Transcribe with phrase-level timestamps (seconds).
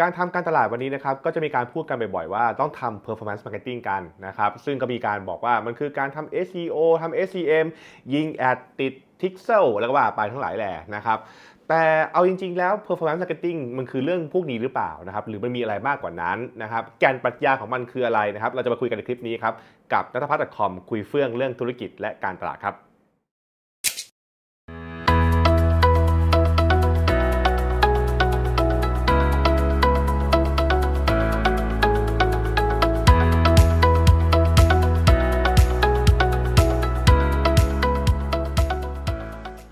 [0.00, 7.66] การทำการตลาดวันนี้นะครับก็จะมีการพูดกันบ่อยๆ ว่าต้องทำ performance marketing กันนะครับซึ่งก็มีการบอกว่ามันคือการทำ SEO ทำ SEM
[8.14, 11.18] ยิงแอดติด pixel แล้วก็ว่าไปทั้งหลายแหละนะครับ
[11.68, 11.82] แต่
[12.12, 19.54] เอาจริงๆแล้ว performance marketing มันคือเรื่องพวกนี้หรือเปล่านะครับหรือมันมีอะไรมากกว่านั้นนะครับแกนปรัชญาของมันคืออะไรนะครับเราจะมาคุยกันในคลิปนี้ครับ
[19.92, 22.91] กับนัทพัฒน์ .com คุยเฟื่องเรื่องธุรกิจและการตลาดครับ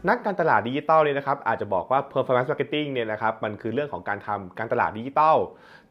[0.08, 5.36] นักการตลาดดิจิตอลเนี่ยนะครับอาจจะบอกว่า performance marketing เนี่ยนะครับมันคือเรื่องของการทำการตลาดดิจิตอล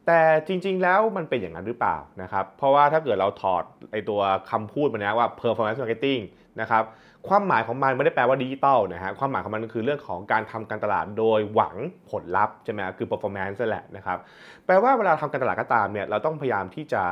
[0.06, 4.20] แต่จริงๆ แล้วมันเป็นอย่างนั้นหรือเปล่านะครับ เพราะว่าถ้าเกิดเราถอดไอตัว
[4.50, 6.20] คำพูดมานะว่า performance marketing
[6.60, 6.84] นะครับ
[7.28, 11.76] ความหมายของมันไม่ได้แปลว่าดิจิตอลนะฮะความหมายของมันคือเรื่องของการทำการตลาดโดยหวัง
[12.10, 14.18] ผลลัพธ์ใช่ไหมคือ performance นั่นแหละนะครับ
[14.66, 17.02] แปลว่าเวลาทำการตลาดก็ตามเนี่ยเราต้องพยายามที่จะ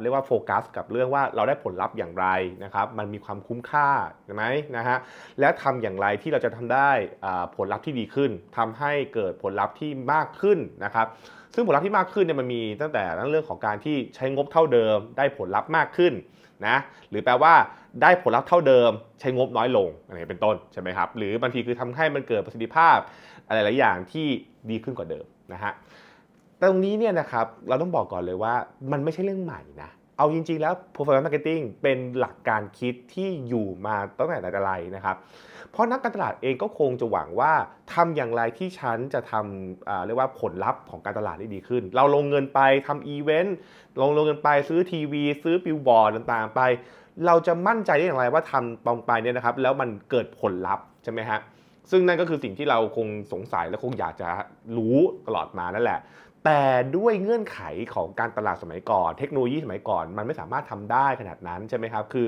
[0.00, 2.26] เรียกว่าโฟกัส กับเรื่องว่าเราได้ผลลัพธ์อย่างไร
[2.64, 3.88] นะครับมันมีความคุ้มค่า
[4.24, 4.44] ใช่ไหม
[4.76, 4.96] นะฮะ
[5.40, 6.90] และทำอย่างไรที่เราจะทำได้
[7.56, 11.08] ผลลัพธ์ที่ดีขึ้นทำให้เกิดผลลัพธ์ที่มากขึ้นนะครับ
[11.54, 16.12] ซึ่งผลลัพธ์ที่มากขึ้นเนี่ยมันมีตั้งแต่เรื่องของการที่ใช้งบเท่าเดิม ได้ผลลัพธ์มากขึ้น
[16.66, 16.76] นะ
[17.10, 17.54] หรือแปลว่า
[18.02, 22.96] ได้ผลลัพธ์เท่าเดิม ใช้งบน้อยลงอะไรเป็นต้นใช่ไหมครับหรือบางทีคือทำให้มันเกิดประสิทธิภาพ
[23.46, 24.26] อะไรหลายอย่างที่
[24.70, 25.72] ดีขึ้นกว่าเดิมนะฮะ
[26.60, 28.54] ตรงนี้เนี่ยนะครับเราต้องบอกก่อนเลยว่า
[28.92, 35.16] มันไม่ใช่เรื่องใหม่นะ เอาจริงๆแล้ว performance marketing เป็นหลักการคิดที่อยู่มาตั้งแต่ไหนแต่ไรนะครับ
[35.70, 37.52] เพราะนักการตลาดเองก็คงจะหวังว่า
[37.94, 43.56] ทำอย่างไรที่ฉันจะทำเรียกว่าผลลัพธ์ของการตลาดได้ดีขึ้น เราลงเงินไปทำอีเวนต์
[44.00, 46.60] ลงลงเงินไปซื้อทีวี ซื้อบิลบอร์ดต่างๆไป
[47.26, 51.40] เราจะมั่นใจได้อย่างไรว่าทำตรงไปเนี่ยนะครับ แล้วมันเกิดผลลัพธ์ใช่ไหมฮะ
[51.90, 54.28] ซึ่งนั่นก็คือสิ่งที่เราคงสงสัยและคงอยากจะ
[54.76, 56.00] รู้ตลอดมานั่นแหละ
[56.44, 56.62] แต่
[56.96, 57.58] ด้วยเงื่อนไข
[57.94, 62.26] ของการตลาดสมัยก่อน เทคโนโลยีสมัยก่อน มันไม่สามารถทำได้ขนาดนั้นใช่ไหมครับ คือ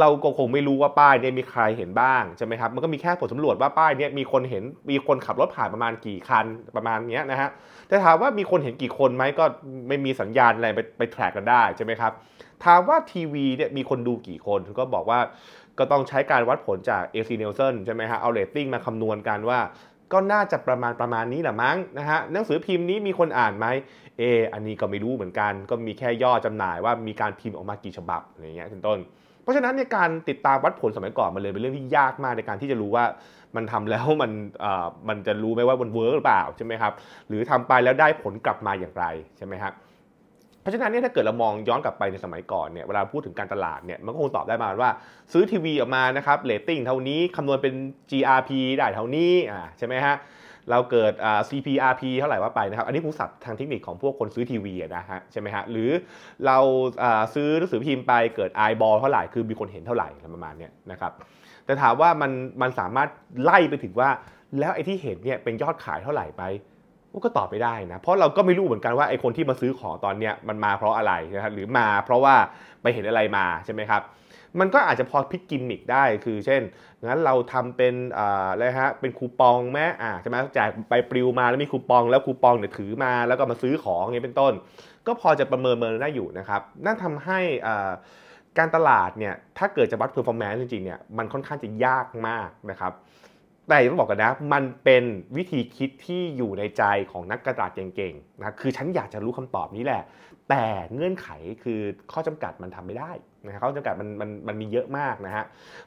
[0.00, 6.46] เราก็คงไม่รู้ว่าป้ายเนี่ยมีใครเห็นบ้างใช่ไหมครับ มันก็มีแค่ผลสำรวจว่าป้ายเนี่ยมีคนเห็น มีคนขับรถผ่านประมาณกี่คัน
[6.76, 7.48] ประมาณนี้นะฮะ
[7.88, 9.44] แต่ถามว่ามีคนเห็นกี่คนไหมก็
[9.88, 12.12] ไม่มีสัญญาณอะไรไปไปแทร็กกันได้ใช่ไหมครับ
[12.64, 15.20] ถามว่าทีวีเนี่ยมีคนดูกี่คนก็บอกว่า
[15.78, 19.58] ก็ต้องใช้การวัดผลจาก AC Nielsen ใช่ไหมฮะ เอาเรตติ้งมาคำนวณกันว่า
[20.12, 23.66] ก็น่าจะประมาณประมาณนี้แหละมั้งนะฮะหนังสือพิมพ์นี้มีคนอ่านไหม
[24.18, 28.98] เอออันนี้ก็ไม่รู้เหมือนกัน ก็มีแค่ย่อจำหน่ายว่ามีการพิมพ์ออกมากี่ฉบับอะไรเงี้ยเป็นต้น
[29.42, 33.04] เพราะฉะนั้นในการติดตามวัดผลสมัยก่อนมันเลยเป็นเรื่องที่ยากมากในการที่จะรู้ว่า
[33.56, 34.30] มันทำแล้วมัน
[34.60, 36.92] เอ่อมันจะรู้ไหมว่ามันเวิร์กหรือเปล่าใช่ไหมครับ
[37.28, 39.04] หรือทำไปแล้วได้ผลกลับมาอย่างไร
[39.36, 39.72] ใช่ไหมครับ
[40.66, 44.92] ราะฉะนั้นเนี่ยถ้าเกิดเรามองย้อนกลับไปในสมัยก่อนเนี่ยเวลาพูดถึงการตลาดเนี่ยมันก็คงตอบได้มาว่า
[45.32, 47.74] ซื้อทีวีออกมานะครับเรตติ้งเท่านี้คำนวณเป็น
[48.10, 50.16] GRP ได้เท่านี้อ่าใช่ไหมฮะ
[50.70, 51.12] เราเกิด
[51.48, 55.90] CPRP เท่าไหร่ว่าไปนะครับอันนี้ผู้สับทางเทคนิคของพวกคนซื้อทีวีนะฮะใช่ไหมฮะหรือ
[56.46, 56.58] เรา
[57.34, 61.12] ซื้อหนังสือพิมพ์ไปเกิด eyeball เท่าไหร่คือมีคนเห็นเท่าไหร่ประมาณนี้นะครับ
[61.64, 63.08] แต่ถามว่ามันมันสามารถ
[63.42, 64.08] ไล่ไปถึงว่า
[64.58, 66.42] แล้วไอ้ที่เห็นเนี่ยเป็นยอดขายเท่าไหร่ไป
[67.24, 72.34] ก็ตอบไม่ได้นะ เพราะเราก็ไม่รู้เหมือนกันว่าไอ้คนที่มาซื้อของตอนเนี้ยมันมาเพราะอะไรนะครับหรือมาเพราะว่า
[72.82, 74.02] ไปเห็นอะไรมาใช่ไหมครับ
[74.60, 76.62] มันก็อาจจะพอพลิกกิมมิกได้คือเช่น
[77.06, 84.52] งั้นเราทำเป็นอะไรฮะเป็นคูปองแม้อ่าใช่ไหมแจกใบปลิวมาแล้วมีคูปองแล้วคูปองเนี่ยถือมาแล้วก็มาซื้อของอย่างนี้เป็นต้น
[85.06, 87.40] ก็พอจะประเมินเมินได้อยู่นะครับนั่นทำให้
[88.58, 92.92] การตลาดเนี่ยถ้าเกิดจะวัด performance จริงๆเนี่ยมันค่อนข้างจะยากมากนะครับ
[93.68, 95.04] แต่ต้องบอกกันนะ มันเป็น
[95.36, 100.02] วิธีคิดที่อยู่ในใจของนักการตลาดเก่งๆนะคือฉันอยากจะรู้คำตอบนี้แหละ
[100.50, 101.28] แต่เงื่อนไข
[101.62, 101.80] คือ
[102.12, 103.12] ข้อจำกัดมันทำไม่ได้
[103.44, 105.44] นะข้อจำกัดมันมันมันมีเยอะมากนะฮะ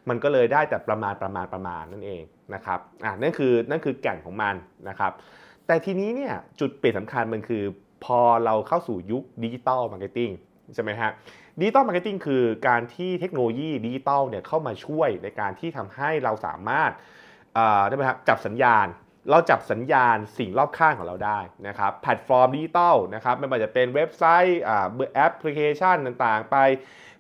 [0.10, 2.24] มันก็เลยได้แต่ประมาณประมาณประมาณนั่นเอง
[2.54, 4.56] นะครับอ่านั่นคือนั่นคือแก่นของมัน
[4.90, 5.12] นะครับ
[5.68, 7.64] แต่ทีนี้เนี่ยจุดเปลี่ยนสำคัญมันคือ
[8.06, 10.30] พอเราเข้าสู่ยุค digital marketing
[10.74, 11.12] ใช่ไหมฮะ
[11.60, 16.92] digital marketing คือการที่เทคโนโลยีดิจิตอลเนี่ยเข้ามาช่วยในการที่ทำให้เราสามารถ
[17.88, 18.88] ได้ไหมครับจับสัญญาณ
[19.30, 24.62] เราจับสัญญาณสิ่งรอบข้างของเราได้นะครับแพลตฟอร์มดิจิตอลนะครับไม่ว่าจะเป็นเว็บไซต์
[25.16, 26.58] แอปพลิเคชันต่างๆ ไป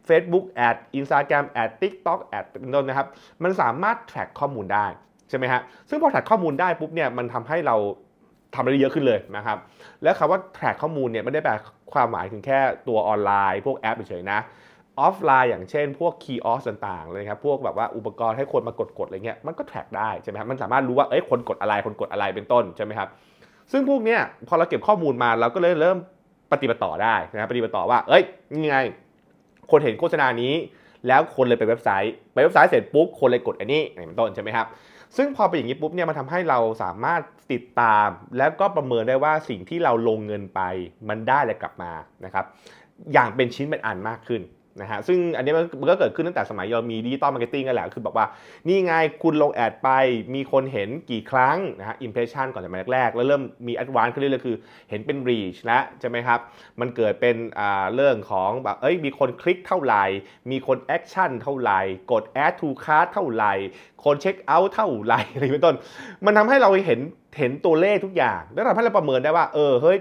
[0.08, 3.08] Facebook แอด Instagram แอด TikTok แอดเป็นต้นนะครับ
[3.44, 4.86] มันสามารถ track ข้อมูลได้
[5.30, 7.76] ใช่ไหมฮะซึ่งพอ track ข้อมูลได้ปุ๊บเนี่ยมันทำให้เรา
[8.56, 9.58] ทำอะไรได้เยอะขึ้นเลยนะครับ
[10.04, 11.54] แล้วคำว่า track ข้อมูลเนี่ยไม่ได้แปล
[11.94, 14.40] ความหมายถึงแค่ตัวออนไลน์ พวกแอปเฉยๆนะ
[15.00, 23.10] ออฟไลน์อย่างเช่น พวก kiosk ต่างๆเลยครับพวกแบบว่าอุปกรณ์ให้คนมากดๆอะไรเงี้ยมันก็ track ได้ใช่ไหมครับมันสามารถรู้ว่าเอ้ยคนกดอะไรคนกดอะไรเป็นต้นใช่ไหมครับ
[23.72, 25.98] ซึ่งพวกเนี้ยพอเราเก็บข้อมูลมาเราก็เลยเริ่ม
[26.52, 28.78] ปฏิบัติต่อได้นะครับปฏิบัติต่อว่า เอ้ยนี่ไง
[29.72, 30.54] คนเห็นโฆษณานี้
[31.08, 34.68] แล้วคนเลยไปเว็บไซต์ไปเว็บไซต์เสร็จปุ๊บคนเลยกดอันนี้เป็นต้นใช่ไหมครับ
[35.18, 38.08] ซึ่งพอเป็นอย่างนี้ปุ๊บเนี่ยมันทำให้เราสามารถติดตาม
[38.38, 40.62] แล้วก็ประเมินได้ว่าสิ่งที่เราลงเงินไป
[41.10, 41.92] มันได้อะไรกลับมา
[42.26, 42.46] นะครับ
[43.14, 44.42] อย่างเป็นชิ้นเป็นอันมากขึ้น
[44.82, 48.26] นะฮะซึ่งอันนี้มันก็เกิดขึ้นตั้งแต่สมัยเรามี digital marketing กันแหละ คือบอกว่า
[48.68, 48.94] นี่ไง
[49.24, 49.90] คุณลง ad ไป
[50.36, 54.58] มีคนเห็นกี่ครั้งนะฮะ impression ก่อนจาแรกๆ แล้วเริ่มมี advance ขึ้นเรื่อยๆคือ
[54.90, 56.40] เห็นเป็น reach แล้วใช่ไหมครับ
[56.80, 60.04] มันเกิดเป็นอ่าเรื่องของแบบเอ้ยมีคนคลิกเท่าไหร่
[60.52, 61.80] มีคน action เท่าไหร่
[62.12, 63.54] กด add to cart เท่าไหร่
[64.04, 65.76] คนเช็คเอาท์เท่าไหร่อะไรเป็นต้น
[66.26, 67.00] มันทำให้เราเห็น
[67.40, 69.98] เห็นตัวเลขทุกอย่าง แล้วทำให้เราประเมินได้ว่าเออเฮ้ย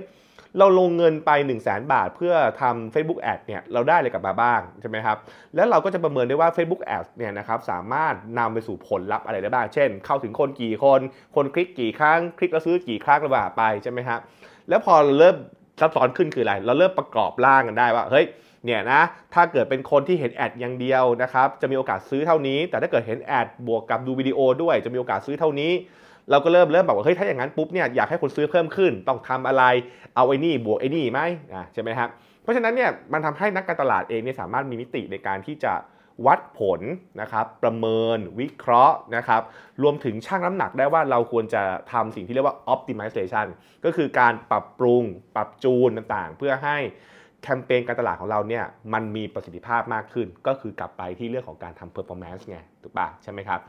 [0.59, 5.17] เราลงเงินไป 1 0 0 0 0 บาท เพื่อทำ Facebook Ad เนี่ยเราได้อะไรกลับมาบ้างใช่ไหมครับ
[5.55, 11.01] แล้วเราก็จะประเมินได้ว่า Facebook Ad เนี่ยนะครับสามารถนำไปสู่ผลลัพธ์อะไรได้บ้าง เช่น เข้าถึงคนกี่คน
[11.37, 14.21] คนคลิกกี่ครั้ง คลิกแล้วซื้อกี่ครั้งระบาไปใช่ไหมครับ
[14.69, 15.37] แล้วพอเริ่ม
[15.81, 18.27] ซับซ้อนขึ้นคืออะไร เราเริ่มประกอบร่างกันได้ว่าเฮ้ย
[18.65, 19.01] เนี่ยนะ
[19.35, 25.73] ถ้าเกิดเป็นคนที่เห็นแอดอย่างเดียวนะครับจะมีโอกาสซื้อเท่านี้ แต่ถ้าเกิดเห็นแอดบวกกับดูวิดีโอด้วยจะมีโอกาสซื้อเท่านี้
[26.31, 29.65] เราก็เริ่มเริ่มบอกว่าเฮ้ยถ้าอย่างนั้นปุ๊บเนี่ยอยากให้คนซื้อเพิ่มขึ้น ต้องทำอะไร
[30.17, 31.21] เอาไอ้นี่บวกไอ้นี่ไหม
[31.55, 32.09] อะใช่ไหมครับ
[32.43, 35.73] เพราะฉะนั้นเนี่ยมันทำให้นักการตลาดเองเนี่ยสามารถมีมิติในการที่จะ
[36.27, 36.81] วัดผล
[37.21, 39.43] นะครับประเมินวิเคราะห์นะครับ
[39.83, 43.47] รวมถึงชั่งน้ำหนักได้ว่าเราควรจะทำสิ่งที่เรียกว่า optimization
[43.85, 45.03] ก็คือการปรับปรุง
[45.37, 46.77] ปรับจูนต่างๆ เพื่อให้
[47.43, 53.61] แคมเปญการตลาดของเราเนี่ยมันมีประสิทธิภาพมากขึ้น ก็คือกลับไปที่เรื่องของการทำ performance ไงถูกปะใช่ไหมครับ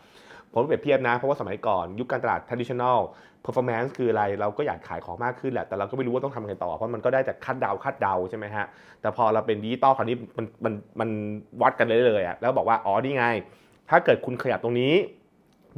[0.53, 2.99] ผมเปรียบเทียบนะ เพราะว่าสมัยก่อนยุคการตลาด traditional
[3.45, 8.65] performance คืออะไร เราก็อยากขายของมากขึ้นแหละ แต่เราก็ไม่รู้ว่าต้องทำยังไงต่อ เพราะมันก็ได้แต่คาดเดาคาดเดาใช่ไหมฮะ
[9.01, 11.09] แต่พอเราเป็นดิจิตอลคราวนี้มันมันมัน
[11.61, 13.25] วัดกันเลยเลยอะแล้วบอกว่า อ๋อ นี่ไง
[13.89, 14.93] ถ้าเกิดคุณขยับตรงนี้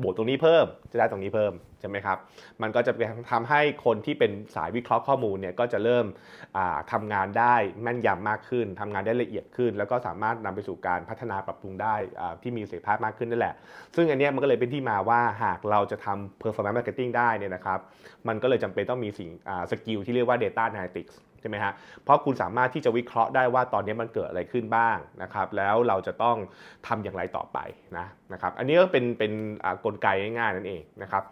[0.01, 2.17] บวกตรงนี้เพิ่ม จะได้ตรงนี้เพิ่ม ใช่ไหมครับ
[2.61, 2.91] มันก็จะ
[3.31, 6.05] ทำให้คนที่เป็นสายวิเคราะห์ข้อมูลเนี่ยก็จะเริ่ม
[6.91, 11.95] ทำงานได้แม่นยำมากขึ้นทำงานได้ละเอียดขึ้น แล้วก็สามารถนำไปสู่การพัฒนาปรับปรุงได้
[12.41, 13.55] ที่มีประสิทธิภาพมากขึ้นนั่นแหละ
[13.95, 17.79] ซึ่งอันนี้มันก็เลยเป็นที่มาว่าหากเราจะทำ performance marketing ได้เนี่ยนะครับ
[18.27, 19.29] มันก็เลยจำเป็นต้องมีสิ่ง
[19.71, 21.73] สกิลที่เรียกว่า data analytics ใช่ไหมฮะ
[22.03, 26.37] เพราะคุณสามารถที่จะวิเคราะห์ได้ว่าตอนนี้มันเกิดอะไรขึ้นบ้างนะครับ แล้วเราจะต้อง
[26.87, 27.57] ทำอย่างไรต่อไป
[27.97, 29.31] นะนะครับ อันนี้ก็เป็นเป็น
[29.85, 31.23] กลไกง่ายๆนั่นเองนะครับ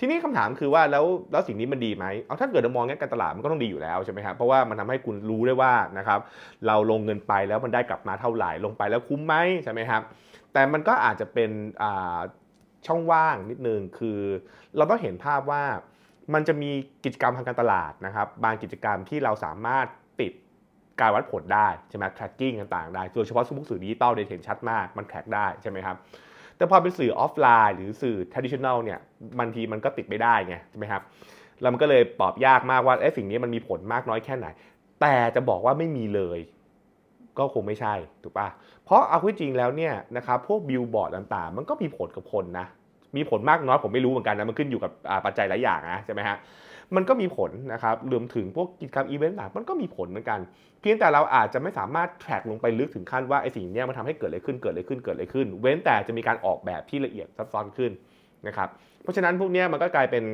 [0.00, 6.20] ทีนี้คำถามคือว่าแล้วแล้วสิ่งนี้มันดีไหมเอาถ้าเกิดเรามองแง่การตลาดมันก็ต้องดีอยู่แล้วใช่ไหมครับเพราะว่ามันทำให้คุณรู้ได้ว่านะครับ
[6.66, 9.34] เราลงเงินไปแล้วมันได้กลับมาเท่าไหร่ลงไปแล้วคุ้มไหม
[9.64, 10.02] ใช่ไหมครับ
[10.52, 11.50] แต่มันก็อาจจะเป็น
[12.86, 14.18] ช่องว่างนิดนึงคือ
[14.76, 15.62] เราต้องเห็นภาพว่า
[16.34, 16.70] มันจะมี
[17.04, 19.86] กิจกรรมทางการตลาดนะครับบางกิจกรรมที่เราสามารถ
[20.20, 20.32] ติด
[21.00, 25.96] การวัดผลได้ใช่ไหม tracking ต่างๆได้โดยเฉพาะสมุกสื่อดิจิตอลเห็นชัดมากมันแทร็กได้ใช่ไหมครับ
[26.56, 28.98] แต่พอเป็นสื่อออฟไลน์ หรือสื่อ traditional เนี่ย
[29.38, 31.02] บางทีมันก็ติดไม่ได้ไงใช่ไหมครับ
[31.60, 34.46] แล้วมันก็เลยตอบยากมากว่าไอ้สิ่งนี้มันมีผลมากน้อยแค่ไหน
[35.00, 36.38] แต่จะบอกว่าไม่มีเลย
[37.38, 38.48] ก็คงไม่ใช่ถูกปะ
[38.84, 42.66] เพราะเอาจริงแล้วเนี่ยนะครับพวกบิลบอร์ดต่างๆ มันก็มีผลกับคนนะ
[43.16, 44.92] มีผลมากน้อยผมไม่รู้เหมือนกันนะมันขึ้นอยู่กับ
[45.24, 46.36] ปัจจัยหลายอย่างนะใช่ไหมฮะ
[46.94, 50.40] มันก็มีผลนะครับรวมถึงพวกกิจกรรมอีเวนต์ต่างมันก็มีผลเหมือนกัน
[50.80, 57.92] เพียงแต่เราอาจจะไม่สามารถ track ลงไปลึกถึงขั้นว่าไอ้สิ่งนี้มันทำให้เกิดอะไรขึ้นเกิดอะไรขึ้นเกิดอะไรขึ้น เว้นแต่จะมีการออกแบบที่ละเอียดซับซ้อนขึ้น
[58.46, 58.68] นะครับ
[59.02, 60.24] เพราะฉะนั้นพวกนี้มันก็กลายเป็น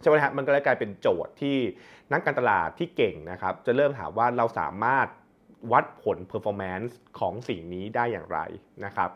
[0.00, 1.56] ใช่ไหมฮะมันก็เลยกลายเป็นโจทย์ที่
[2.12, 5.06] นักการตลาดที่เก่งนะครับ จะเริ่มถามว่าเราสามารถ
[5.72, 8.38] วัดผล performance ของสิ่งนี้ได้อย่างไร
[8.84, 9.10] นะครับ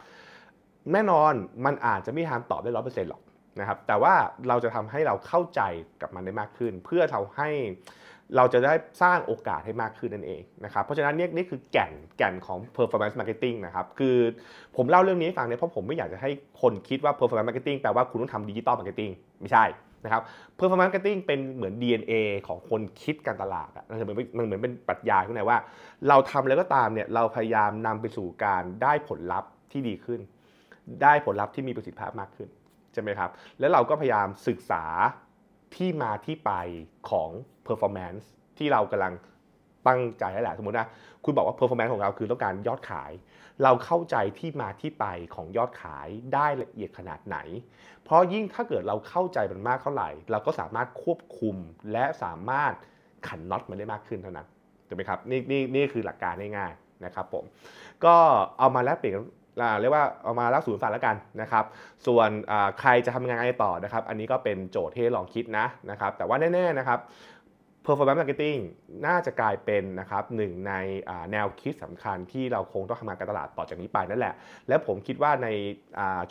[0.92, 1.32] แน่นอน
[1.64, 3.22] มันอาจจะไม่ทำตอบได้ร้อยเปอร์เซ็นต์หรอก
[3.60, 4.14] นะครับแต่ว่า
[4.48, 5.60] เราจะทำให้เราเข้าใจ
[6.02, 7.48] กับมันได้มากขึ้น เพื่อทำให้
[8.36, 14.16] เราจะได้สร้างโอกาสให้มากขึ้นนั่นเองนะครับเพราะฉะนั้นนี่นี่คือแก่นแก่นของ performance marketing นะครับคือ
[14.76, 16.30] ผมเล่าเรื่องนี้ให้ฟังเนี่ยเพราะผมไม่อยากจะให้
[16.62, 19.64] คนคิดว่า performance marketing แปลว่าคุณต้องทำ digital marketing ไม่ใช่
[20.04, 20.22] นะครับ
[20.58, 22.14] performance marketing เป็นเหมือน DNA
[22.46, 25.58] ของคนคิดการตลาดอะมันเหมือนมันเหมือนเป็นปรัชญาข้างในว่า
[26.08, 30.20] เราทำแล้วก็ตามเนี่ยเราพยายามนำไปสู่การได้ผลลัพธ์ที่ดีขึ้น
[31.02, 32.48] ได้ผลลัพธ์ที่มีประสิทธิภาพมากขึ้น
[32.94, 34.84] ใช่ไหมครับ แล้วเราก็พยายามศึกษา
[35.74, 36.52] ที่มาที่ไป
[37.10, 37.30] ของ
[37.66, 38.24] performance
[38.58, 39.14] ที่เรากำลัง
[39.86, 40.88] ตั้งใจแล้วแหละสมมตินะ
[41.24, 43.12] คุณบอกว่า performance ของเราคือต้องการยอดขาย
[43.62, 47.36] เราเข้าใจที่มาที่ไปของยอดขายได้ละเอียดขนาดไหน
[48.04, 51.56] เพราะยิ่งถ้าเกิดเราเข้าใจมันมากเท่าไหร่ เราก็สามารถควบคุม
[51.92, 52.72] และสามารถ
[53.28, 54.46] ขันน็อตมันได้มากขึ้นเท่านั้น
[54.88, 57.44] ถูกไหมครับนี่นี่นี่คือหลักการง่ายๆนะครับผม
[58.04, 58.14] ก็
[58.58, 59.14] เอามาแลกเปลี่ยน
[59.80, 61.64] เรียกว่าเอามาเล่าสู่ฟังแล้วกันนะครับ
[62.06, 62.30] ส่วน
[62.80, 67.00] ใครจะทำงานอะไรต่อนะครับ อันนี้ก็เป็นโจทย์ที่ลองคิดนะนะครับ แต่ว่าแน่ๆนะครับ
[67.86, 68.58] performance marketing
[69.06, 70.72] น่าจะกลายเป็นนะครับหนึ่งใน
[71.32, 74.34] แนวคิดสำคัญที่เราคงต้องทำงานการตลาดต่อจากนี้ไปนั่นแหละ
[74.68, 75.48] และผมคิดว่าใน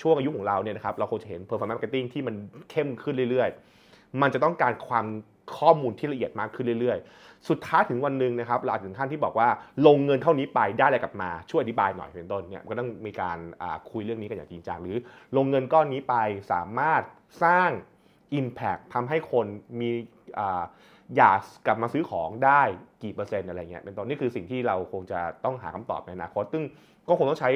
[0.02, 2.36] ช่วงอายุของเราเนี่ยนะครับเราคงจะเห็น performance marketing ที่มัน
[2.70, 5.06] เข้มขึ้นเรื่อยๆ มันจะต้องการความ
[5.58, 9.48] ข้อมูลที่ละเอียดมากขึ้นเรื่อยๆ สุดท้ายถึงวันหนึ่งนะครับ เราอาจถึงขั้นที่บอกว่า
[9.88, 13.38] ลงเงินเท่านี้ไปได้อะไรกลับมาช่วยอธิบายหน่อยเป็นต้นเนี่ยก็ต้องมีการ
[13.92, 14.98] คุยเรื่องนี้กันอย่างจริงจังหรือ
[15.38, 16.16] ลงเงินก้อนนี้ไป
[16.52, 17.02] สามารถ
[17.44, 17.70] สร้าง
[18.40, 19.46] Impact ทำให้คน
[19.80, 19.92] มี
[21.18, 22.62] อยากกลับมาซื้อของได้
[23.04, 26.64] กี่เปอร์เซ็นต์อะไรเงี้ยเป็นต้นนี่คือสิ่งที่เราคงจะต้องหาคำตอบในอนาคตซึ่ง
[27.08, 27.50] ก็คงต้องใช้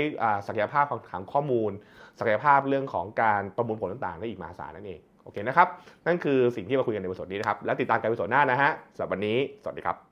[0.47, 1.71] ศักยภาพของข้อมูล
[2.19, 5.67] ศักยภาพเรื่องของการประมวลผลต่างๆได้อีกมหาศาลนั่นเอง โอเคนะครับ
[6.07, 10.06] นั่นคือสิ่งที่มาคุยกันในวันนี้นะครับ แล้วติดตามกันในวันหน้านะฮะสำหรับวันนี้ สวัสดีครับ